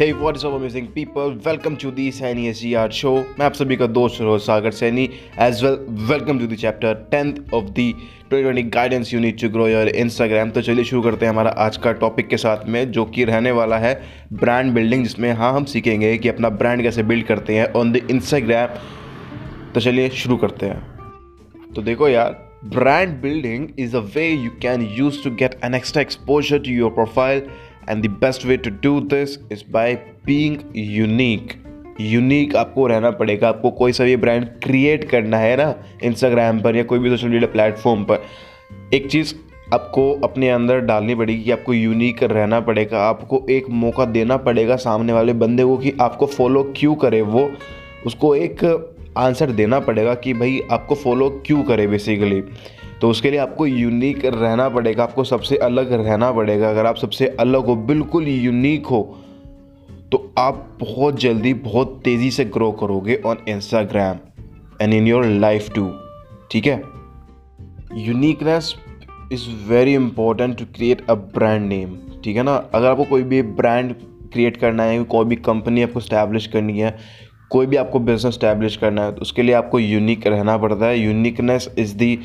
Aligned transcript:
Hey, 0.00 0.14
what 0.14 0.34
is 0.34 0.46
up 0.46 0.54
amazing 0.54 0.86
people? 0.92 1.36
Welcome 1.44 1.76
to 1.76 1.90
the 1.90 2.10
Saini 2.10 2.44
SGR 2.50 2.90
show. 2.90 3.12
मैं 3.38 3.44
आप 3.46 3.54
सभी 3.54 3.76
का 3.76 3.86
दोस्त 3.86 4.20
रोज 4.20 4.40
Sagar 4.42 4.70
Saini 4.70 5.04
as 5.46 5.62
well 5.64 5.76
welcome 6.10 6.38
to 6.38 6.46
the 6.46 6.56
chapter 6.60 6.94
tenth 7.10 7.52
of 7.54 7.64
the 7.78 7.84
2020 8.32 8.70
guidance 8.74 9.12
you 9.14 9.20
need 9.20 9.40
to 9.40 9.48
grow 9.48 9.68
your 9.68 9.88
Instagram 9.88 10.50
तो 10.50 10.62
चलिए 10.62 10.84
शुरू 10.84 11.02
करते 11.02 11.26
हैं 11.26 11.32
हमारा 11.32 11.50
आज 11.66 11.76
का 11.84 11.92
टॉपिक 12.00 12.28
के 12.28 12.36
साथ 12.46 12.66
में 12.66 12.90
जो 12.92 13.04
कि 13.06 13.24
रहने 13.24 13.50
वाला 13.60 13.78
है 13.78 13.94
ब्रांड 14.32 14.72
बिल्डिंग 14.74 15.04
जिसमें 15.04 15.32
हाँ 15.32 15.52
हम 15.54 15.64
सीखेंगे 15.74 16.16
कि 16.16 16.28
अपना 16.28 16.48
ब्रांड 16.62 16.82
कैसे 16.82 17.02
बिल्ड 17.12 17.26
करते 17.26 17.56
हैं 17.56 17.72
ऑन 17.80 17.92
द 17.92 18.06
इंस्टाग्राम 18.10 18.78
तो 19.74 19.80
चलिए 19.80 20.08
शुरू 20.22 20.36
करते 20.36 20.66
हैं 20.66 21.72
तो 21.74 21.82
देखो 21.82 22.08
यार 22.08 22.46
brand 22.62 23.14
building 23.20 23.62
is 23.78 23.94
a 23.94 24.00
way 24.14 24.30
you 24.32 24.50
can 24.60 24.82
use 24.86 25.22
to 25.22 25.30
get 25.32 25.54
an 25.62 25.74
extra 25.74 26.02
exposure 26.02 26.58
to 26.58 26.70
your 26.70 26.90
profile 26.90 27.40
and 27.88 28.02
the 28.02 28.10
best 28.20 28.46
way 28.46 28.56
to 28.56 28.70
do 28.82 29.00
this 29.00 29.38
is 29.52 29.64
by 29.72 29.88
being 30.28 30.56
unique 30.76 31.52
unique 32.00 32.54
आपको 32.56 32.86
रहना 32.86 33.10
पड़ेगा, 33.10 33.48
आपको 33.48 33.70
कोई 33.70 33.92
सा 33.92 34.04
भी 34.04 34.16
ब्रांड 34.16 34.44
क्रिएट 34.62 35.04
करना 35.04 35.38
है 35.38 35.56
ना 35.56 35.74
इंस्टाग्राम 36.04 36.60
पर 36.60 36.76
या 36.76 36.82
कोई 36.82 36.98
भी 36.98 37.10
सोशल 37.10 37.28
मीडिया 37.28 37.52
प्लेटफॉर्म 37.52 38.04
पर। 38.04 38.22
एक 38.94 39.10
चीज़ 39.10 39.34
आपको 39.74 40.12
अपने 40.24 40.48
अंदर 40.50 40.80
डालनी 40.80 41.14
पड़ेगी 41.14 41.42
कि 41.44 41.50
आपको 41.50 41.74
यूनिक 41.74 42.22
रहना 42.22 42.60
पड़ेगा, 42.60 43.00
आपको 43.00 43.44
एक 43.50 43.68
मौका 43.70 44.04
देना 44.04 44.36
पड़ेगा 44.36 44.76
सामने 44.76 45.12
वाले 45.12 45.32
बंदे 45.32 45.64
को 45.64 45.76
कि 45.76 45.92
आपको 46.00 46.26
फॉलो 46.26 46.62
क्यों 46.76 46.94
करे 46.94 47.20
वो। 47.22 47.50
उसको 48.06 48.34
एक 48.34 48.64
आंसर 49.18 49.50
देना 49.50 49.78
पड़ेगा 49.80 50.14
कि 50.14 50.32
भाई 50.34 50.60
आपको 50.70 50.94
फॉलो 50.94 51.28
क्यों 51.46 51.62
करे 51.62 51.86
बेसिकली 51.86 52.42
तो 53.00 53.10
उसके 53.10 53.30
लिए 53.30 53.38
आपको 53.40 53.66
यूनिक 53.66 54.24
रहना 54.24 54.68
पड़ेगा, 54.68 55.02
आपको 55.02 55.24
सबसे 55.24 55.56
अलग 55.58 55.92
रहना 55.92 56.30
पड़ेगा। 56.32 56.70
अगर 56.70 56.86
आप 56.86 56.96
सबसे 56.96 57.26
अलग 57.40 57.66
हो, 57.66 57.76
बिल्कुल 57.76 58.28
यूनिक 58.28 58.86
हो 58.86 59.02
तो 60.12 60.32
आप 60.38 60.76
बहुत 60.80 61.20
जल्दी, 61.20 61.52
बहुत 61.54 62.00
तेज़ी 62.04 62.30
से 62.30 62.44
ग्रो 62.46 62.70
करोगे 62.72 63.20
on 63.26 63.44
Instagram 63.48 64.18
and 64.82 64.94
in 64.94 65.06
your 65.06 65.24
life 65.24 65.72
too 65.74 65.90
ठीक 66.50 66.66
है? 66.66 66.82
Uniqueness 67.96 68.74
is 69.32 69.48
very 69.68 69.94
important 69.94 70.58
to 70.58 70.64
create 70.76 71.06
a 71.10 71.14
brand 71.14 71.68
name 71.68 71.96
ठीक 72.24 72.36
है 72.36 72.42
ना? 72.42 72.54
अगर 72.74 72.86
आपको 72.86 73.04
कोई 73.04 73.22
भी 73.22 73.42
ब्रांड 73.42 73.94
क्रिएट 74.32 74.56
करना 74.56 74.82
है, 74.82 75.02
कोई 75.04 75.24
भी 75.24 75.36
कंपनी 75.38 75.82
आपको 75.82 76.00
स्टैब्लिश 76.00 76.46
करनी 76.46 76.78
है, 76.78 76.96
कोई 77.50 77.66
भी 77.66 77.76
आपको 77.76 77.98
बिज़नेस 78.00 78.34
स्टैब्लिश 78.34 78.76
करना 78.76 79.04
है 79.04 79.12
तो 79.12 79.22
उसके 79.22 79.42
लिए 79.42 79.54
आपको 79.54 79.78
यूनिक 79.78 80.26
रहना 80.26 80.56
पड़ता 80.58 80.86
है। 80.86 80.98
यूनिकनेस 80.98 81.68
इज़ 81.78 81.96
दी 81.96 82.18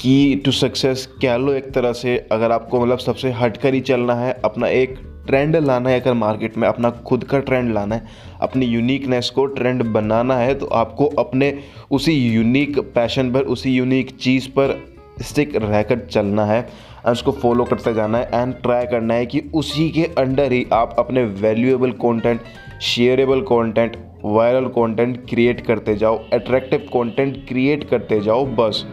की 0.00 0.34
टू 0.36 0.52
सक्सेस 0.52 1.06
कह 1.22 1.36
लो 1.36 1.52
एक 1.52 1.70
तरह 1.72 1.92
से, 1.92 2.16
अगर 2.32 2.52
आपको 2.52 2.80
मतलब 2.80 2.98
सबसे 2.98 3.30
हटकर 3.30 3.74
ही 3.74 3.80
चलना 3.80 4.14
है, 4.14 4.32
अपना 4.44 4.68
एक 4.68 4.98
ट्रेंड 5.26 5.56
लाना 5.56 5.90
है, 5.90 6.00
अगर 6.00 6.12
मार्केट 6.14 6.56
में 6.58 6.66
अपना 6.68 6.90
खुद 7.06 7.24
का 7.24 7.38
ट्रेंड 7.38 7.72
लाना 7.74 7.94
है, 7.94 8.06
अपनी 8.40 8.66
यूनिकनेस 8.66 9.30
को 9.30 9.46
ट्रेंड 9.46 9.82
बनाना 9.82 10.36
है 10.36 10.54
तो 10.54 10.66
आपको 10.66 11.06
अपने 11.18 11.52
उसी 11.90 12.12
यूनिक 12.12 12.78
पैशन 12.94 13.32
पर, 13.32 13.40
उसी 13.40 13.70
यूनिक 13.70 14.10
चीज़ 14.10 14.48
पर 14.48 14.76
स्टिक 15.22 15.56
रहकर 15.56 15.98
चलना 16.10 16.44
है 16.44 16.60
एंड 16.60 17.12
उसको 17.12 17.32
फॉलो 17.32 17.64
करते 17.64 17.94
जाना 17.94 18.18
है 18.18 18.42
एंड 18.42 18.54
ट्राई 18.54 18.86
करना 18.86 19.14
है 19.14 19.26
कि 19.26 19.42
उसी 19.54 19.88
के 19.90 20.04
अंडर 20.18 20.52
ही 20.52 20.66
आप 20.72 20.94
अपने 20.98 21.24
valuable 21.42 21.90
content 21.90 22.40
shareable 22.82 23.40
content 23.40 23.96
viral 24.24 24.66
content 24.68 25.18
create 25.30 25.60
करते 25.66 25.96
जाओ 25.96 26.16
अट्रैक्टिव 26.32 26.78
कंटेंट 26.78 27.46
क्रिएट 27.48 27.88
करते 27.88 28.20
जाओ, 28.20 28.44
बस। 28.46 28.86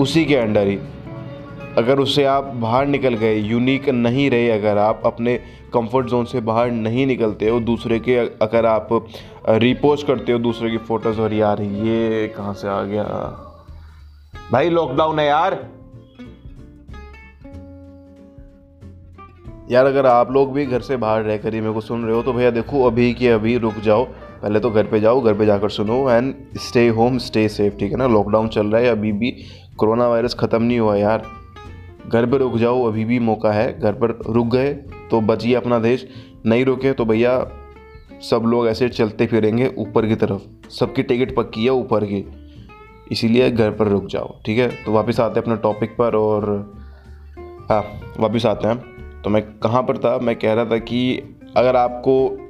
उसी 0.00 0.24
के 0.24 0.36
अंडर 0.36 0.66
ही। 0.66 0.78
अगर 1.78 1.98
उससे 1.98 2.24
आप 2.24 2.44
बाहर 2.56 2.86
निकल 2.86 3.14
गए 3.14 3.34
यूनिक 3.34 3.88
नहीं 3.88 4.28
रहे, 4.30 4.50
अगर 4.50 4.78
आप 4.78 5.02
अपने 5.06 5.36
कंफर्ट 5.74 6.06
जोन 6.06 6.24
से 6.24 6.40
बाहर 6.40 6.70
नहीं 6.70 7.06
निकलते 7.06 7.48
हो, 7.48 7.60
दूसरे 7.60 7.98
के 7.98 8.16
अगर 8.16 8.66
आप 8.66 8.88
रिपोस्ट 9.48 10.06
करते 10.06 10.32
हो 10.32 10.38
दूसरे 10.38 10.70
की 10.70 10.78
फ़ोटोज़ 10.78 11.20
और 11.20 11.32
यार 11.32 11.62
ये 11.62 12.26
कहाँ 12.36 12.54
से 12.54 12.68
आ 12.68 12.82
गया? 12.82 13.04
भाई 14.52 14.70
लॉकडाउन 14.70 15.18
है 15.18 15.26
यार। 15.26 15.58
यार 19.70 19.86
अगर 19.86 20.06
आप 20.06 20.30
लोग 20.30 20.52
भी 20.52 20.64
घर 20.66 20.80
से 20.80 20.96
बाहर 20.96 21.22
रह 21.22 21.36
कर 21.36 21.54
ही 21.54 21.60
मेरे 21.60 21.72
को 21.72 21.80
सुन 21.80 22.04
रहे 22.04 22.14
हो 22.16 22.22
तो 22.22 22.32
भैया 22.32 22.50
देखो 22.50 22.84
अभी 22.84 23.12
के 23.14 23.28
अभी 23.28 23.56
रुक 23.58 23.78
जाओ। 23.84 24.04
पहले 24.42 24.60
तो 24.60 24.70
घर 24.70 24.86
पे 24.86 25.00
जाओ, 25.00 25.20
घर 25.20 25.34
पे 25.34 25.46
जाकर 25.46 25.68
सुनो 25.70 26.10
and 26.10 26.34
stay 26.58 26.86
home 26.88 27.18
stay 27.18 27.48
safe 27.48 27.76
ठीक 27.76 27.92
है 27.92 27.98
ना? 27.98 28.06
लॉकडाउन 28.06 28.48
चल 28.48 28.66
रहा 28.66 28.80
है, 28.80 28.88
अभी 28.88 29.12
भी 29.12 29.34
कोरोना 29.78 30.08
वायरस 30.08 30.34
ख़त्म 30.34 30.62
नहीं 30.62 30.78
हुआ 30.78 30.96
यार। 30.96 31.22
घर 32.08 32.26
पर 32.26 32.38
रुक 32.38 32.56
जाओ, 32.56 32.84
अभी 32.84 33.04
भी 33.04 33.18
मौका 33.18 33.52
है। 33.52 33.80
घर 33.80 33.92
पर 33.92 34.18
रुक 34.30 34.46
गए 34.46 34.72
तो 35.10 35.20
बचिए 35.20 35.54
अपना 35.54 35.78
देश। 35.78 36.08
नहीं 36.46 36.64
रुके 36.64 36.92
तो 36.92 37.04
भैया, 37.04 37.38
सब 38.30 38.42
लोग 38.46 38.68
ऐसे 38.68 38.88
चलते 38.88 39.26
फिरेंगे 39.26 39.70
ऊपर 39.78 40.06
की 40.06 40.14
तरफ़। 40.14 40.68
सबकी 40.70 41.02
टिकट 41.02 41.34
पक्की 41.36 41.64
है 41.64 41.70
ऊपर 41.70 42.04
की। 42.04 42.24
इसीलिए 43.12 43.50
घर 43.50 43.70
पर 43.70 43.88
रुक 43.88 44.06
जाओ, 44.06 44.34
ठीक 44.46 44.58
है? 44.58 44.68
तो 44.84 44.92
वापस 44.92 45.20
आते 45.20 45.34
हैं 45.36 45.42
अपने 45.42 45.56
टॉपिक 45.56 45.96
पर 45.96 46.14
और 46.14 46.72
हाँ 47.70 47.84
वापस 48.20 48.46
आते 48.46 48.68
हैं। 48.68 48.78
तो 49.22 49.30
मैं 49.30 49.42
कहाँ 49.42 49.82
पर 49.82 49.98
था? 49.98 50.18
मैं 50.18 50.36
कह 50.36 50.52
रहा 50.52 50.64
था 50.64 50.78
कि 50.78 51.22
अगर 51.56 51.76
आपको 51.76 52.45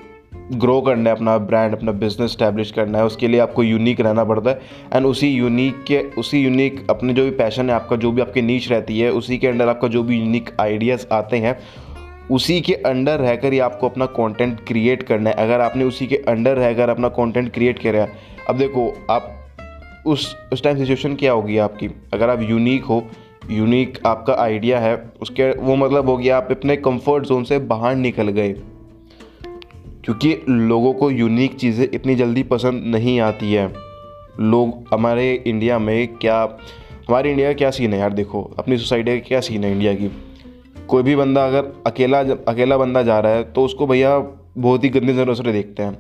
ग्रो 0.53 0.81
करना 0.81 1.11
है, 1.11 1.17
अपना 1.17 1.39
ब्रांड 1.39 1.75
अपना 1.75 1.93
बिज़नेस 1.93 2.33
स्टैब्लिश 2.33 2.71
करना 2.71 2.99
है, 2.99 3.05
उसके 3.05 3.29
लिए 3.29 3.41
आपको 3.41 3.63
यूनिक 3.63 4.01
रहना 4.01 4.25
पड़ता 4.25 4.51
है। 4.51 4.61
एंड 4.93 5.07
उसी 5.07 5.29
यूनिक 5.29 5.85
के, 5.85 5.99
उसी 5.99 6.39
यूनिक 6.39 6.87
अपने 6.91 7.13
जो 7.13 7.25
भी 7.25 7.31
पैशन 7.31 7.71
है, 7.71 7.77
आपका 7.77 7.97
जो 7.97 8.13
भी 8.13 8.21
आपकी 8.21 8.43
नीच 8.43 8.71
रहती 8.71 9.01
है, 9.01 9.11
उसी 9.11 9.39
के 9.39 9.47
अंडर 9.47 9.69
आपका 9.69 9.89
जो 9.89 10.03
भी 10.03 10.19
यूनिक 10.19 10.51
आइडियाज़ 10.61 11.07
आते 11.13 11.37
हैं, 11.37 11.59
उसी 12.31 12.61
के 12.61 12.75
अंडर 12.75 13.19
रहकर 13.19 13.53
ही 13.53 13.59
आपको 13.59 13.89
अपना 13.89 14.07
कंटेंट 14.07 14.61
क्रिएट 14.61 15.03
करना 15.03 15.31
है। 15.31 15.37
अगर 15.37 15.61
आपने 15.61 15.85
उसी 15.85 16.07
के 16.07 16.17
अंडर 16.17 16.57
रहकर 16.57 16.89
अपना 16.89 17.09
कंटेंट 17.09 17.53
क्रिएट 17.53 17.79
किया 17.79 18.09
अब 18.49 18.59
देखो, 18.59 19.07
आप 19.11 19.33
उस 20.07 20.37
उस 20.53 20.63
टाइम 20.63 20.79
सिचुएशन 20.79 21.15
क्या 21.15 21.33
होगी 21.33 21.59
आपकी? 21.59 21.89
अगर 22.15 22.31
आप 22.31 22.43
यूनिक 22.43 22.85
हो 22.85 23.07
यूनिक 23.51 23.99
आपका 24.07 24.35
आइडिया 24.35 24.79
है, 24.79 25.11
उसके, 25.23 25.51
वो 25.51 25.77
मतलब 25.77 26.09
हो 26.09 26.17
गया, 26.17 26.37
आप 26.37 26.49
अपने 26.51 26.77
कंफर्ट 26.77 27.25
जोन 27.25 27.45
से 27.45 27.59
बाहर 27.59 27.95
निकल 27.95 28.29
गए। 28.29 28.55
क्योंकि 30.07 30.37
लोगों 30.49 30.93
को 30.93 31.11
यूनिक 31.11 31.55
चीज़ें 31.57 31.87
इतनी 31.87 32.15
जल्दी 32.15 32.43
पसंद 32.45 32.83
नहीं 32.87 33.19
आती 33.21 33.53
है। 33.53 33.67
लोग 34.41 34.85
हमारे 34.93 35.33
इंडिया 35.37 35.79
में 35.79 36.07
क्या, 36.17 36.41
हमारे 37.09 37.31
इंडिया 37.31 37.49
का 37.49 37.55
क्या 37.55 37.71
सीन 37.71 37.93
है 37.93 37.99
यार 38.01 38.13
देखो, 38.13 38.43
अपनी 38.59 38.77
सोसाइटी 38.79 39.19
का 39.19 39.27
क्या 39.29 39.41
सीन 39.41 39.65
है 39.65 39.73
इंडिया 39.73 39.95
की? 39.95 40.11
कोई 40.89 41.03
भी 41.03 41.17
बंदा 41.17 41.45
अगर 41.47 41.73
अकेला 41.87 42.21
अकेला 42.49 42.77
बंदा 42.79 43.03
जा 43.03 43.19
रहा 43.21 43.33
है 43.33 43.43
तो 43.53 43.65
उसको 43.65 43.87
भैया 43.87 44.19
बहुत 44.59 44.85
ही 44.85 44.89
गंदी 44.89 45.13
नज़रों 45.13 45.35
से 45.35 45.53
देखते 45.53 45.83
हैं। 45.83 45.99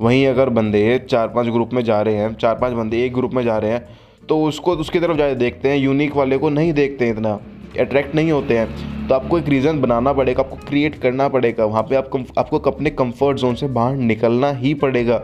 वहीं 0.00 0.26
अगर 0.26 0.48
बंदे 0.50 0.98
चार 1.00 1.28
पाँच 1.28 1.46
ग्रुप 1.48 1.72
में 1.74 1.82
जा 1.84 2.00
रहे 2.02 2.14
हैं 2.14 2.34
चार 2.34 2.54
पाँच 2.54 2.72
बंदे 2.72 3.04
एक 3.04 3.14
ग्रुप 3.14 3.34
में 3.34 3.42
जा 3.44 3.56
रहे 3.58 3.70
हैं 3.70 4.26
तो 4.28 4.42
उसको, 4.44 4.72
उसकी 4.72 5.00
तरफ़ 5.00 5.16
ज़्यादा 5.16 5.34
देखते 5.34 5.68
हैं। 5.68 5.76
यूनिक 5.78 6.16
वाले 6.16 6.38
को 6.38 6.50
नहीं 6.50 6.72
देखते 6.72 7.04
हैं 7.04 7.12
इतना 7.12 7.32
अट्रैक्ट 7.80 8.14
नहीं 8.14 8.32
होते 8.32 8.58
हैं। 8.58 8.95
तो 9.08 9.14
आपको 9.14 9.38
एक 9.38 9.48
रीज़न 9.48 9.80
बनाना 9.80 10.12
पड़ेगा, 10.12 10.42
आपको 10.42 10.56
क्रिएट 10.68 10.94
करना 10.94 11.28
पड़ेगा। 11.28 11.64
वहाँ 11.64 11.82
पे 11.82 11.96
आप 11.96 12.10
आपको 12.38 12.58
अपने 12.60 12.90
कंफर्ट 12.92 13.38
जोन 13.38 13.54
से 13.54 13.66
बाहर 13.68 13.96
निकलना 13.96 14.50
ही 14.52 14.72
पड़ेगा। 14.74 15.16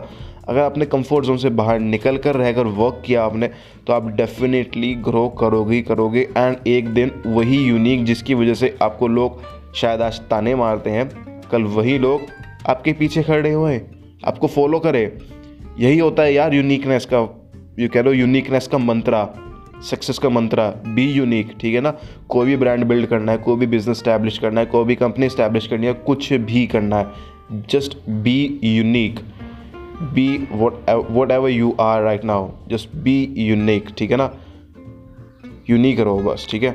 अगर 0.47 0.59
आपने 0.59 0.85
कंफर्ट 0.85 1.25
जोन 1.25 1.37
से 1.37 1.49
बाहर 1.51 1.79
निकल 1.79 2.17
कर 2.17 2.35
रहकर 2.35 2.67
वर्क 2.77 3.01
किया 3.05 3.23
आपने 3.23 3.49
तो 3.87 3.93
आप 3.93 4.07
डेफिनेटली 4.07 4.93
ग्रो 4.95 5.27
करोगे 5.39 5.81
करोगे। 5.81 6.21
एंड 6.37 6.67
एक 6.67 6.89
दिन 6.89 7.11
वही 7.25 7.57
यूनिक 7.59 8.03
जिसकी 8.05 8.33
वजह 8.33 8.53
से 8.53 8.75
आपको 8.81 9.07
लोग 9.07 9.41
शायद 9.75 10.01
आज 10.01 10.19
ताने 10.19 10.55
मारते 10.55 10.89
हैं, 10.89 11.09
कल 11.51 11.63
वही 11.63 11.97
लोग 11.97 12.21
आपके 12.67 12.93
पीछे 12.93 13.23
खड़े 13.23 13.51
हुए। 13.51 13.79
आपको 14.25 14.47
फॉलो 14.47 14.79
करें। 14.79 15.11
यही 15.79 15.97
होता 15.99 16.23
है 16.23 16.33
यार 16.33 16.53
यूनिकनेस 16.53 17.05
का 17.05 17.19
यू 17.79 17.89
कह 17.89 18.01
लो 18.01 18.11
यूनिकनेस 18.13 18.67
का 18.67 18.77
मंत्रा। 18.77 19.23
सक्सेस 19.83 20.17
का 20.17 20.29
मंत्रा 20.29 20.67
बी 20.87 21.05
यूनिक 21.11 21.51
ठीक 21.61 21.75
है 21.75 21.81
ना? 21.81 21.93
कोई 22.29 22.45
भी 22.45 22.55
ब्रांड 22.57 22.83
बिल्ड 22.85 23.05
करना 23.05 23.31
है, 23.31 23.37
कोई 23.37 23.55
भी 23.55 23.67
बिज़नेस 23.67 23.99
स्टैब्लिश 23.99 24.37
करना 24.37 24.61
है, 24.61 24.65
कोई 24.65 24.85
भी 24.85 24.95
कंपनी 24.95 25.29
स्टैब्लिश 25.29 25.67
करनी 25.67 25.87
है, 25.87 25.93
कुछ 25.93 26.31
भी 26.33 26.65
करना 26.67 26.97
है। 26.97 27.61
Just 27.69 27.97
be 28.09 28.59
unique 28.63 29.19
be 30.13 30.27
whatever 31.31 31.49
you 31.49 31.75
are 31.79 32.01
right 32.03 32.25
now 32.25 32.49
just 32.67 32.95
be 32.95 33.33
unique 33.37 33.89
ठीक 33.97 34.11
है 34.11 34.17
ना? 34.17 34.31
यूनिक 35.69 35.99
रहो 35.99 36.19
बस, 36.19 36.47
ठीक 36.49 36.63
है? 36.63 36.71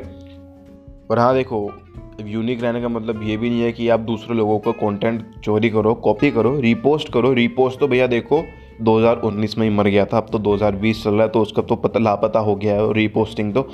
और 1.11 1.19
हाँ 1.19 1.34
देखो 1.34 1.70
यूनिक 2.20 2.62
रहने 2.62 2.81
का 2.81 2.88
मतलब 2.88 3.22
ये 3.22 3.37
भी 3.37 3.50
नहीं 3.50 3.62
है 3.62 3.72
कि 3.72 3.88
आप 3.88 4.00
दूसरे 4.00 4.34
लोगों 4.37 4.58
का 4.58 4.70
कंटेंट 4.78 5.22
चोरी 5.44 5.70
करो 5.70 5.94
कॉपी 5.94 6.31
करो 6.31 6.58
रीपोस्ट 6.61 7.12
करो। 7.12 7.32
रीपोस्ट 7.32 7.81
तो 7.81 7.88
भैया 7.88 8.06
देखो 8.06 8.43
2019 8.80 9.56
में 9.58 9.69
ही 9.69 9.75
मर 9.75 9.88
गया 9.88 10.04
था, 10.04 10.16
अब 10.16 10.26
तो 10.32 10.38
2020 10.40 11.02
चल 11.04 11.10
रहा 11.10 11.22
है 11.22 11.28
तो 11.28 11.42
उसका 11.42 11.62
तो 11.62 11.76
पता, 11.76 12.00
लापता 12.00 12.40
हो 12.40 12.54
गया 12.56 12.75
है 12.75 12.92
रीपोस्टिंग 12.92 13.52
तो। 13.54 13.69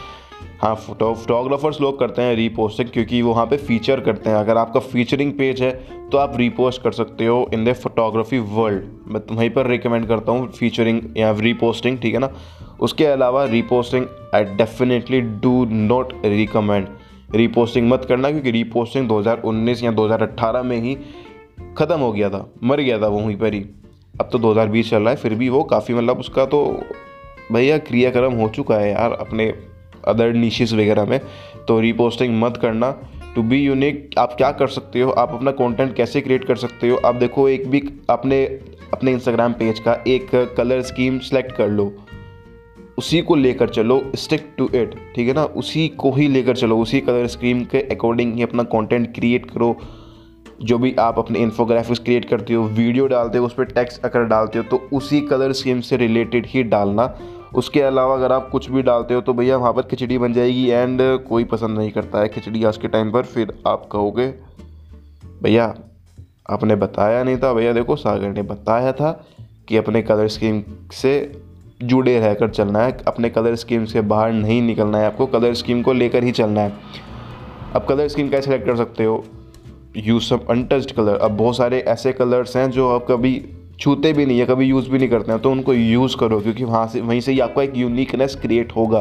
हाँ 0.60 0.74
फ़ोटो 0.76 1.12
फोटोग्राफर्स 1.14 1.80
लोग 1.80 1.98
करते 1.98 2.22
हैं 2.22 2.34
रीपोस्टिंग 2.36 2.88
क्योंकि 2.88 3.20
वहाँ 3.22 3.44
पे 3.46 3.56
फीचर 3.58 4.00
करते 4.00 4.30
हैं। 4.30 4.36
अगर 4.36 4.56
आपका 4.56 4.80
फीचरिंग 4.82 5.32
पेज 5.32 5.62
है 5.62 5.70
तो 6.10 6.18
आप 6.18 6.36
रीपोस्ट 6.36 6.82
कर 6.82 6.92
सकते 6.92 7.26
हो 7.26 7.48
इन 7.54 7.64
द 7.64 7.72
फोटोग्राफी 7.74 8.38
वर्ल्ड 8.50 8.84
मैं 9.06 9.20
तुम्हें 9.26 9.52
पर 9.54 9.66
रिकमेंड 9.66 10.06
करता 10.08 10.32
हूँ 10.32 10.50
फीचरिंग 10.50 11.00
या 11.16 11.30
रीपोस्टिंग 11.40 11.98
ठीक 11.98 12.14
है 12.14 12.20
ना? 12.20 12.30
उसके 12.80 13.06
अलावा 13.06 13.44
reposting 13.46 14.06
I 14.34 14.44
definitely 14.56 15.20
do 15.20 15.64
not 15.66 16.12
recommend 16.24 16.88
reposting 17.34 17.88
मत 17.90 18.04
करना 18.04 18.30
क्योंकि 18.30 18.50
रीपोस्टिंग 18.50 19.08
2019 19.08 19.82
या 19.82 19.90
2018 19.92 20.62
में 20.62 20.76
ही 20.80 20.94
ख़त्म 21.78 21.98
हो 21.98 22.12
गया 22.12 22.28
था, 22.30 22.48
मर 22.64 22.80
गया 22.80 23.00
था 23.00 23.08
वहीं 23.08 23.36
पर 23.36 23.54
ही। 23.54 23.64
अब 24.20 24.28
तो 24.32 24.38
2020 24.38 24.90
चल 24.90 25.02
रहा 25.02 25.11
है, 25.11 25.16
फिर 25.16 25.34
भी 25.34 25.49
वो 25.49 25.62
काफ़ी 25.64 25.94
मतलब 25.94 26.19
उसका 26.19 26.44
तो 26.46 26.64
भैया 27.52 27.78
क्रियाक्रम 27.78 28.32
हो 28.32 28.49
चुका 28.49 28.76
है 28.76 28.90
यार 28.90 29.12
अपने 29.12 29.52
अदर 30.08 30.32
नीशेस 30.32 30.72
वगैरह 30.72 31.05
में 31.05 31.20
तो 31.69 31.78
रीपोस्टिंग 31.81 32.40
मत 32.40 32.56
करना। 32.56 32.90
टू 33.34 33.43
बी 33.43 33.58
यूनिक 33.58 34.11
आप 34.19 34.34
क्या 34.37 34.50
कर 34.52 34.69
सकते 34.69 35.00
हो? 35.00 35.11
आप 35.11 35.32
अपना 35.32 35.50
कंटेंट 35.50 35.94
कैसे 35.96 36.20
क्रिएट 36.20 36.44
कर 36.44 36.56
सकते 36.56 36.88
हो? 36.88 36.96
आप 36.96 37.14
देखो, 37.14 37.49
एक 37.49 37.69
भी 37.70 37.82
अपने 38.11 38.44
अपने 38.93 39.12
इंस्टाग्राम 39.12 39.52
पेज 39.52 39.78
का 39.78 39.96
एक 40.06 40.31
कलर 40.56 40.82
स्कीम 40.82 41.19
सेलेक्ट 41.19 41.52
कर 41.52 41.69
लो। 41.69 41.93
उसी 42.99 43.20
को 43.22 43.34
लेकर 43.34 43.69
चलो 43.69 44.00
स्टिक 44.14 44.46
टू 44.58 44.69
इट 44.75 44.94
ठीक 45.16 45.28
है 45.28 45.34
ना? 45.34 45.44
उसी 45.44 45.88
को 45.88 46.12
ही 46.12 46.28
लेकर 46.28 46.56
चलो, 46.56 46.78
उसी 46.78 47.00
कलर 47.00 47.26
स्कीम 47.26 47.64
के 47.64 47.81
अकॉर्डिंग 47.94 48.34
ही 48.34 48.43
अपना 48.43 48.62
कंटेंट 48.62 49.14
क्रिएट 49.14 49.50
करो। 49.50 49.76
जो 50.62 50.78
भी 50.78 50.94
आप 50.98 51.18
अपने 51.18 51.38
इन्फोग्राफिक्स 51.38 52.00
क्रिएट 52.00 52.24
करते 52.24 52.54
हो 52.54 52.64
वीडियो 52.64 53.06
डालते 53.06 53.38
हो, 53.38 53.46
उस 53.46 53.54
पर 53.54 53.64
टेक्स्ट 53.64 54.04
अगर 54.04 54.24
डालते 54.24 54.58
हो 54.58 54.64
तो 54.70 54.88
उसी 54.92 55.20
कलर 55.20 55.52
स्कीम 55.52 55.80
से 55.80 55.96
रिलेटेड 55.96 56.46
ही 56.46 56.62
डालना। 56.64 57.14
उसके 57.54 57.80
अलावा 57.82 58.14
अगर 58.14 58.32
आप 58.32 58.48
कुछ 58.50 58.70
भी 58.70 58.82
डालते 58.82 59.14
हो 59.14 59.20
तो 59.20 59.32
भैया 59.34 59.56
वहाँ 59.56 59.72
पर 59.72 59.82
खिचड़ी 59.82 60.18
बन 60.18 60.32
जाएगी 60.32 60.68
एंड 60.68 61.00
कोई 61.28 61.44
पसंद 61.44 61.78
नहीं 61.78 61.90
करता 61.90 62.20
है 62.20 62.28
खिचड़ी 62.28 62.64
आज 62.64 62.76
के 62.76 62.88
टाइम 62.88 63.12
पर, 63.12 63.22
फिर 63.22 63.52
आप 63.66 63.88
कहोगे, 63.92 64.26
भैया, 65.42 65.74
आपने 66.50 66.76
बताया 66.76 67.22
नहीं 67.24 67.36
था। 67.36 67.52
भैया 67.52 67.72
देखो, 67.72 67.96
सागर 67.96 68.28
ने 68.28 68.42
बताया 68.42 68.92
था 68.92 69.10
कि 69.68 69.76
अपने 69.76 70.02
कलर 70.02 70.28
स्कीम 70.28 70.62
से 70.92 71.40
जुड़े 71.82 72.18
रहकर 72.20 72.48
चलना 72.48 72.78
है। 72.78 72.96
अपने 73.06 73.30
कलर 73.30 73.54
स्कीम 73.54 73.84
से 73.84 74.00
बाहर 74.02 74.32
नहीं 74.32 74.60
निकलना 74.62 74.98
है 74.98 75.06
आपको 75.06 75.26
कलर 75.26 75.54
स्कीम 75.54 75.82
को 75.82 75.92
लेकर 75.92 76.24
ही 76.24 76.32
चलना 76.32 76.60
है। 76.60 76.72
अब 77.74 77.84
कलर 77.84 78.08
स्कीम 78.08 78.28
कैसे 78.28 78.42
सेलेक्ट 78.42 78.66
कर 78.66 78.76
सकते 78.76 79.04
हो? 79.04 79.24
यूज़ 79.96 80.25
सम 80.25 80.38
अनटच्ड 80.50 80.93
कलर 80.93 81.17
अब 81.17 81.37
बहुत 81.37 81.56
सारे 81.56 81.79
ऐसे 81.88 82.12
कलर्स 82.12 82.56
हैं 82.56 82.70
जो 82.70 82.88
आप 82.91 83.06
कभी 83.11 83.41
छूते 83.81 84.12
भी 84.12 84.26
नहीं 84.26 84.38
है 84.38 84.46
कभी 84.46 84.64
यूज़ 84.64 84.88
भी 84.91 84.99
नहीं 84.99 85.08
करते 85.08 85.32
हैं 85.32 85.41
तो 85.41 85.50
उनको 85.50 85.75
यूज़ 85.75 86.17
करो, 86.17 86.41
क्योंकि 86.41 86.64
वहाँ 86.64 86.87
से, 86.88 87.00
वहीं 87.00 87.20
से 87.20 87.32
ही 87.32 87.41
आपका 87.41 87.62
एक 87.62 87.76
यूनिकनेस 87.76 88.37
क्रिएट 88.43 88.73
होगा। 88.73 89.00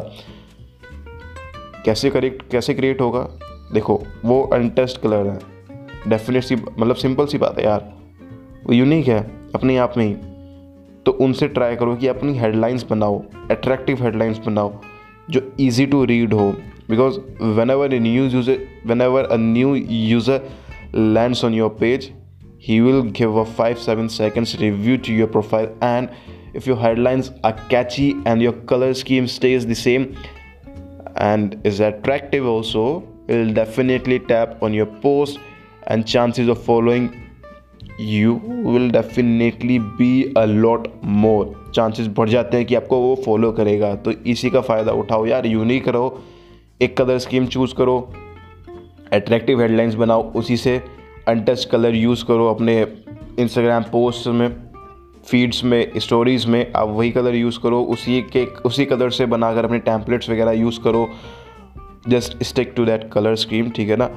कैसे 1.86 2.10
करेक्ट 2.10 2.44
कैसे 2.52 2.74
क्रिएट 2.74 3.02
होगा? 3.02 3.28
देखो, 3.74 4.02
वो 4.26 4.42
अनटेस्ट 4.54 5.02
कलर 5.02 5.28
है। 5.28 5.40
डेफिनेट 6.08 6.44
सी 6.44 6.56
मतलब 6.56 6.96
सिंपल 6.96 7.26
सी 7.26 7.38
बात 7.38 7.60
है 7.60 7.66
यार। 7.66 7.92
वो 8.66 8.74
यूनिक 8.74 9.08
है, 9.08 9.20
अपने 9.56 9.78
आप 9.78 9.94
में 9.98 10.06
ही। 10.06 10.14
तो 11.06 11.12
उनसे 11.22 11.48
ट्राई 11.48 11.76
करो 11.76 11.96
कि 11.96 12.08
अपनी 12.08 12.38
हेडलाइंस 12.38 12.86
बनाओ 12.90 13.22
अट्रैक्टिव 13.52 14.04
हेडलाइंस 14.04 14.40
बनाओ, 14.46 14.74
जो 15.30 15.42
ईजी 15.60 15.86
टू 15.86 16.04
रीड 16.06 16.34
हो। 16.34 16.52
Because 16.90 17.20
whenever 17.70 17.94
a 17.94 18.00
new 18.00 18.24
user 18.26 18.60
whenever 19.02 19.24
a 19.24 19.38
new 19.38 19.76
user 19.76 20.42
lands 20.95 21.45
on 21.45 21.55
your 21.55 21.77
page 21.81 22.13
he 22.61 22.81
will 22.81 23.03
give 23.03 23.37
a 23.37 23.45
5 23.59 23.79
7 23.83 24.09
seconds 24.09 24.57
review 24.61 24.99
to 24.99 25.13
your 25.13 25.29
profile 25.29 25.69
and 25.81 26.09
if 26.55 26.67
your 26.67 26.77
headlines 26.77 27.31
are 27.45 27.53
catchy 27.69 28.09
and 28.27 28.43
your 28.43 28.53
color 28.73 28.93
scheme 28.95 29.29
stays 29.29 29.67
the 29.67 29.77
same 29.83 30.07
and 31.29 31.57
is 31.65 31.81
attractive 31.81 32.47
also 32.47 33.05
will 33.29 33.53
definitely 33.53 34.19
tap 34.19 34.61
on 34.63 34.75
your 34.75 34.87
post 35.07 35.39
and 35.87 36.07
chances 36.07 36.49
of 36.49 36.63
following 36.63 37.09
you 37.99 38.35
will 38.65 38.91
definitely 38.91 39.79
be 39.99 40.33
a 40.37 40.47
lot 40.47 40.89
more 41.03 41.45
chances 41.73 42.09
बढ़ 42.19 42.29
जाते 42.29 42.57
हैं 42.57 42.67
कि 42.67 42.75
आपको 42.75 43.01
वो 43.01 43.15
follow 43.25 43.53
करेगा 43.53 43.95
तो 44.05 44.13
इसी 44.35 44.51
का 44.51 44.61
फ़ायदा 44.61 44.93
उठाओ 45.03 45.27
यार 45.27 45.47
यूनिक 45.47 45.89
रहो 45.89 46.21
एक 46.83 46.97
कलर 46.97 47.19
स्कीम 47.19 47.47
चूज़ 47.47 47.75
करो 47.75 47.97
अट्रैक्टिव 49.14 49.62
हेडलाइंस 49.62 49.96
बनाओ, 49.96 50.32
उसी 50.32 50.58
से 50.58 50.82
अनटच 51.28 51.66
कलर 51.66 51.96
यूज़ 51.96 52.26
करो 52.26 52.48
अपने 52.48 52.88
इंस्टाग्राम 53.40 53.84
पोस्ट 53.84 54.28
में 54.28 54.56
फीड्स 55.26 55.64
में 55.64 55.92
स्टोरीज़ 55.98 56.48
में, 56.48 56.72
आप 56.76 56.88
वही 56.88 57.12
कलर 57.12 57.36
यूज़ 57.36 57.60
करो, 57.60 57.82
उसी 57.82 58.22
के, 58.22 58.46
उसी 58.46 58.86
कलर 58.86 59.10
से 59.10 59.26
बनाकर 59.26 59.66
अपने 59.66 59.80
टैंपलेट्स 59.80 60.30
वगैरह 60.30 60.52
यूज़ 60.52 60.80
करो। 60.82 61.10
Just 62.08 62.44
stick 62.44 62.74
to 62.76 62.86
that 62.86 63.10
colour 63.14 63.36
scheme 63.36 63.70
ठीक 63.70 63.90
है 63.90 63.96
ना? 63.96 64.10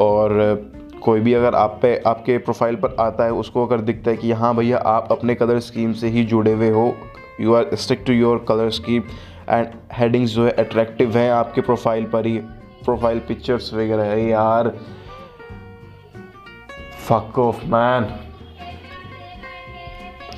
और 0.00 0.70
कोई 1.02 1.20
भी 1.20 1.34
अगर 1.34 1.54
आप 1.54 1.78
पे, 1.82 2.02
आपके 2.06 2.38
प्रोफ़ाइल 2.38 2.76
पर 2.76 2.96
आता 3.00 3.24
है, 3.24 3.32
उसको 3.32 3.66
अगर 3.66 3.80
दिखता 3.80 4.10
है 4.10 4.16
कि 4.16 4.32
हाँ 4.32 4.56
भैया, 4.56 4.78
आप 4.78 5.08
अपने 5.10 5.34
कलर 5.34 5.58
स्कीम 5.60 5.92
से 5.92 6.08
ही 6.08 6.24
जुड़े 6.24 6.52
हुए 6.52 6.70
हो 6.70 6.94
you 7.40 7.54
are 7.54 7.70
stick 7.74 8.04
to 8.06 8.12
your 8.12 8.44
colour 8.48 8.70
scheme 8.70 9.02
and 9.50 9.66
headings 9.92 10.30
जो 10.30 10.44
है 10.44 10.50
अट्रैक्टिव 10.50 11.16
हैं 11.18 11.30
आपके 11.30 11.60
प्रोफ़ाइल 11.60 12.04
पर 12.04 12.26
ही। 12.26 12.40
प्रोफ़ाइल 12.86 13.18
पिक्चर्स 13.18 13.72
वगैरह 13.74 14.04
है 14.04 14.28
यार। 14.28 14.68
फक 17.06 17.38
ऑफ़ 17.38 17.64
मैन 17.64 18.04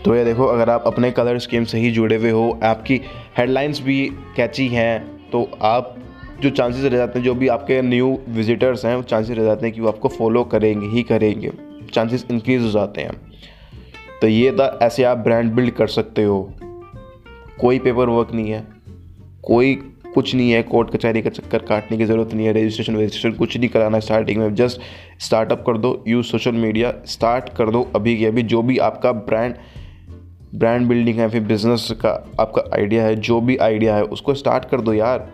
तो 0.04 0.14
ये 0.14 0.24
देखो, 0.24 0.44
अगर 0.44 0.70
आप 0.70 0.84
अपने 0.86 1.10
कलर 1.10 1.38
स्कीम 1.38 1.64
से 1.64 1.78
ही 1.78 1.90
जुड़े 1.90 2.16
हुए 2.16 2.30
हो, 2.30 2.58
आपकी 2.64 3.00
हेडलाइंस 3.38 3.80
भी 3.82 4.06
कैची 4.36 4.66
हैं 4.68 5.30
तो 5.30 5.48
आप 5.62 5.94
जो 6.40 6.50
चांसेस 6.50 6.84
रह 6.84 6.96
जाते 6.96 7.18
हैं, 7.18 7.24
जो 7.26 7.34
भी 7.34 7.48
आपके 7.48 7.80
न्यू 7.82 8.18
विजिटर्स 8.28 8.84
हैं, 8.84 8.94
वो 8.96 9.02
चांसेस 9.02 9.36
रह 9.36 9.44
जाते 9.44 9.66
हैं 9.66 9.74
कि 9.74 9.80
वो 9.80 9.88
आपको 9.88 10.08
फॉलो 10.08 10.44
करेंगे, 10.44 10.86
ही 10.86 11.02
करेंगे। 11.02 11.52
चांसेस 11.92 12.26
इंक्रीज 12.30 12.62
हो 12.62 12.70
जाते 12.70 13.00
हैं। 13.00 13.12
तो 14.20 14.26
ये 14.26 14.52
था, 14.52 14.78
ऐसे 14.82 15.04
आप 15.04 15.18
ब्रांड 15.18 15.52
बिल्ड 15.52 15.70
कर 15.70 15.86
सकते 15.86 16.24
हो। 16.24 16.52
कोई 17.60 17.78
पेपर 17.78 18.08
वर्क 18.08 18.32
नहीं 18.32 18.50
है। 18.50 18.66
कोई 19.42 19.74
कुछ 20.18 20.34
नहीं 20.34 20.50
है, 20.50 20.62
कोर्ट, 20.62 20.90
कचहरी 20.90 21.22
का 21.22 21.30
चक्कर 21.30 21.58
काटने 21.58 21.98
की 21.98 22.04
ज़रूरत 22.04 22.34
नहीं 22.34 22.46
है 22.46 22.52
रजिस्ट्रेशन 22.52 22.96
रजिस्ट्रेशन 22.96 23.36
कुछ 23.38 23.56
नहीं 23.56 23.68
कराना 23.68 24.00
स्टार्टिंग 24.00 24.38
में 24.38 24.54
जस्ट 24.54 24.80
स्टार्टअप 25.20 25.64
कर 25.66 25.78
दो 25.78 26.04
यूज़ 26.08 26.26
सोशल 26.26 26.52
मीडिया 26.52 26.92
स्टार्ट 27.06 27.48
कर 27.48 27.70
दो 27.70 27.82
अभी 27.96 28.16
के 28.18 28.26
अभी, 28.26 28.42
जो 28.42 28.62
भी 28.62 28.78
आपका 28.78 29.12
ब्रांड 29.12 29.54
ब्रांड 30.54 30.86
बिल्डिंग 30.88 31.18
है, 31.18 31.28
फिर 31.28 31.42
बिज़नेस 31.42 31.88
का 31.92 32.10
आपका 32.40 32.62
आइडिया 32.74 33.04
है, 33.04 33.16
जो 33.16 33.40
भी 33.40 33.56
आइडिया 33.56 33.96
है, 33.96 34.02
उसको 34.02 34.34
स्टार्ट 34.34 34.64
कर 34.64 34.80
दो 34.80 34.92
यार। 34.92 35.28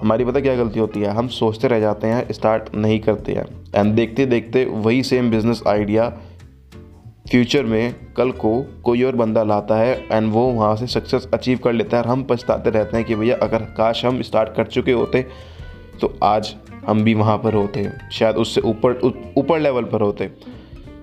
हमारी 0.00 0.24
पता 0.24 0.40
क्या 0.40 0.56
गलती 0.56 0.80
होती 0.80 1.00
है? 1.00 1.08
हम 1.08 1.28
सोचते 1.28 1.68
रह 1.68 1.80
जाते 1.80 2.06
हैं 2.06 2.26
स्टार्ट 2.32 2.74
नहीं 2.74 3.00
करते 3.00 3.32
हैं। 3.32 3.46
एंड 3.74 3.94
देखते 3.94 4.26
देखते 4.26 4.64
वही 4.64 5.02
सेम 5.02 5.30
बिज़नेस 5.30 5.62
आइडिया 5.68 6.12
फ्यूचर 7.34 7.64
में 7.64 7.94
कल 8.16 8.30
को 8.32 8.50
कोई 8.84 9.02
और 9.02 9.16
बंदा 9.16 9.42
लाता 9.42 9.76
है 9.76 9.94
एंड 10.12 10.30
वो 10.32 10.42
वहाँ 10.48 10.74
से 10.76 10.86
सक्सेस 10.86 11.26
अचीव 11.34 11.58
कर 11.58 11.72
लेता 11.72 11.96
है 11.96 12.02
और 12.02 12.08
हम 12.08 12.22
पछताते 12.24 12.70
रहते 12.70 12.96
हैं 12.96 13.06
कि 13.06 13.14
भैया 13.14 13.36
अगर 13.42 13.62
काश 13.76 14.04
हम 14.04 14.20
स्टार्ट 14.22 14.54
कर 14.56 14.66
चुके 14.66 14.92
होते 14.92 15.22
तो 16.00 16.12
आज 16.22 16.54
हम 16.86 17.02
भी 17.04 17.14
वहाँ 17.14 17.36
पर 17.38 17.54
होते, 17.54 17.88
शायद 18.12 18.36
उससे 18.36 18.60
ऊपर 18.60 19.00
ऊपर 19.38 19.60
लेवल 19.60 19.84
पर 19.84 20.00
होते। 20.00 20.26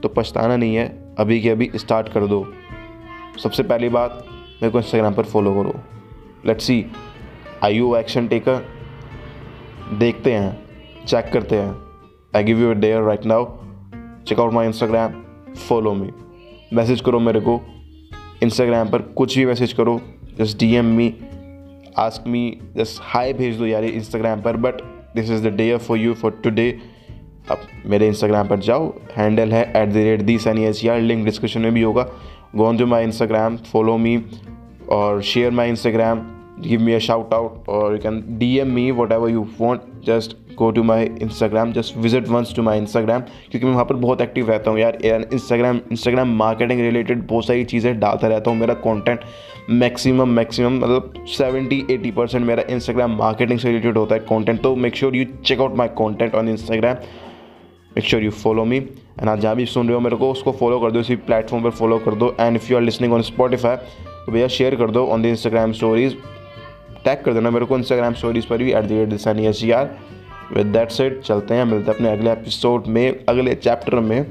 तो 0.04 0.10
पछताना 0.10 0.56
नहीं 0.56 0.76
है, 0.76 0.88
अभी 1.20 1.40
के 1.42 1.50
अभी 1.50 1.70
स्टार्ट 1.76 2.10
कर 2.10 2.28
दो। 2.28 2.46
सबसे 3.44 3.64
पहली 3.64 3.90
बात, 3.90 4.24
मेरे 4.30 4.70
को 4.70 4.78
इंस्टाग्राम 4.78 5.14
पर 5.14 5.24
फॉलो 5.24 5.54
करो। 5.54 5.74
Let's 6.46 6.64
see 6.64 6.86
I 7.64 7.76
you 7.76 7.96
action 7.96 8.28
taker 8.28 8.64
देखते 10.00 10.34
हैं 10.34 11.06
चेक 11.06 11.30
करते 11.34 11.56
हैं। 11.56 11.76
I 12.36 12.44
give 12.44 12.62
you 12.62 12.74
dare 12.76 13.02
right 13.02 13.26
now 13.26 13.46
check 14.28 14.40
out 14.40 14.54
my 14.54 14.68
Instagram 14.68 15.22
follow 15.58 15.93
me 15.93 16.10
message 16.74 17.01
करो 17.01 17.20
मेरे 17.20 17.39
को. 17.39 17.60
इंस्टाग्राम 18.43 18.89
पर 18.89 19.01
कुछ 19.17 19.38
भी 19.38 19.46
मैसेज 19.46 19.74
करो. 19.74 20.00
Just 20.38 20.58
D 20.60 20.74
M 20.75 20.86
me 20.86 21.13
ask 22.00 22.27
me 22.27 22.58
just 22.77 23.01
hi 23.03 23.34
भेज 23.34 23.58
दो 23.58 23.65
यार 23.65 23.84
इंस्टाग्राम 23.86 24.41
पर. 24.41 24.58
But 24.58 24.81
this 25.15 25.29
is 25.31 25.48
the 25.48 25.53
day 25.55 25.75
for 25.77 25.98
you 25.98 26.13
for 26.13 26.39
today 26.43 26.70
अब 27.51 27.62
मेरे 27.86 28.08
इंस्टाग्राम 28.08 28.48
पर 28.48 28.60
जाओ. 28.60 28.88
हैंडल 29.17 29.51
है 29.51 29.63
at 29.75 29.89
the 29.89 29.98
rate 29.98 30.22
the 30.22 30.38
Sunny 30.39 30.63
H 30.65 30.86
R 30.88 31.00
link 31.01 31.25
description 31.25 31.62
में 31.62 31.74
भी 31.74 31.81
होगा. 31.81 32.08
Go 32.55 32.65
on 32.65 32.77
to 32.77 32.86
my 32.86 33.03
Instagram 33.03 33.58
follow 33.72 33.98
me 33.98 34.17
और 34.91 35.22
share 35.22 35.51
my 35.51 35.70
Instagram 35.70 36.20
give 36.62 36.82
me 36.82 36.94
a 36.94 37.00
shout 37.00 37.34
out 37.34 37.63
or 37.68 37.94
you 37.96 38.00
can 38.00 38.22
DM 38.39 38.72
me, 38.77 38.91
whatever 38.91 39.30
you 39.30 39.48
want. 39.60 39.89
Just 40.10 40.36
go 40.56 40.72
to 40.72 40.84
my 40.84 41.00
Instagram. 41.27 41.74
Just 41.74 41.96
visit 41.96 42.27
once 42.36 42.53
to 42.53 42.65
my 42.68 42.75
Instagram, 42.82 43.22
क्योंकि 43.51 43.65
मैं 43.65 43.74
वहाँ 43.74 43.86
पर 43.86 43.96
बहुत 44.06 44.22
active 44.22 44.50
रहता 44.50 44.72
हूँ 44.72 44.80
यार. 44.80 44.98
Instagram 45.06 45.80
Instagram 45.91 46.36
marketing 46.38 46.82
related 46.82 47.27
बहुत 47.27 47.46
सारी 47.48 47.63
चीज़ें 47.74 48.00
डालता 48.00 48.27
रहता 48.27 48.51
हूँ. 48.51 48.60
मेरा 48.60 48.74
कंटेंट 48.86 49.20
मैक्सिमम 49.70 50.30
मैक्सिमम 50.30 50.77
मतलब 50.77 51.13
सेवेंटी 51.38 51.84
एटी 51.91 52.12
परसेंट 52.12 52.46
मेरा 52.46 52.63
इंस्टाग्राम 52.70 53.15
मार्केटिंग 53.18 53.60
से 53.60 53.68
रिलेटेड 53.68 53.98
होता 53.98 54.15
है 54.15 54.22
कंटेंट 54.30 54.62
तो 54.62 54.75
make 54.75 54.96
sure 54.96 55.15
you 55.15 55.25
check 55.46 55.60
out 55.60 55.75
my 55.77 55.88
content 55.98 56.36
on 56.36 56.50
Instagram 56.50 56.96
make 57.96 58.06
sure 58.06 58.24
you 58.24 58.32
follow 58.32 58.65
me 58.65 58.77
and 58.77 59.30
आप 59.30 59.39
जहाँ 59.39 59.56
भी 59.56 59.65
सुन 59.65 59.88
रहे 59.88 59.96
हो 59.96 60.00
मेरे 60.01 60.15
को, 60.18 60.32
उसको 60.32 60.51
फॉलो 60.51 60.80
कर 60.80 60.91
दो, 60.91 61.00
इसी 61.00 61.15
प्लेटफॉर्म 61.15 61.63
पर 61.63 61.70
फॉलो 61.70 61.98
कर 62.06 62.15
दो. 62.15 62.36
And 62.39 62.56
if 62.56 62.72
you 62.72 62.77
are 62.77 62.84
listening 62.84 63.13
on 63.13 63.22
Spotify 63.22 63.75
तो 64.25 64.32
भैया 64.32 64.48
शेयर 64.48 64.75
कर 64.75 64.91
दो 64.91 65.06
on 65.06 65.22
the 65.22 65.25
Instagram 65.25 65.72
stories 65.72 66.15
tag 67.05 67.24
कर 67.24 67.34
देना 67.34 67.50
मेरे 67.50 67.65
को 67.65 67.77
इंस्टाग्राम 67.77 68.13
स्टोरीज 68.13 68.46
पर 68.46 68.58
भी 68.58 68.72
एट 68.74 68.84
दी 68.84 68.98
रेट 68.98 69.10
दिसानी 69.10 69.46
S 69.48 69.60
G 69.60 69.72
R 69.72 69.89
with 70.53 70.67
that 70.67 70.91
set 70.91 71.22
चलते 71.22 71.53
हैं, 71.53 71.65
मिलते 71.65 71.91
हैं 71.91 71.96
अपने 71.96 72.12
अगले 72.12 72.31
एपिसोड 72.31 72.88
में, 72.88 73.25
अगले 73.29 73.55
चैप्टर 73.55 74.00
में. 74.00 74.24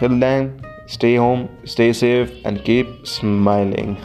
Till 0.00 0.20
then 0.20 0.52
stay 0.88 1.14
home 1.16 1.46
stay 1.66 1.92
safe 1.92 2.48
and 2.48 2.58
keep 2.58 3.02
smiling 3.06 3.96